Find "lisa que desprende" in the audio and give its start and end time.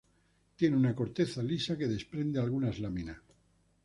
1.43-2.39